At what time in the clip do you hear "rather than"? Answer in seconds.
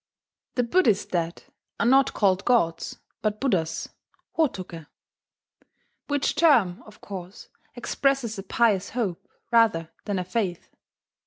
9.51-10.17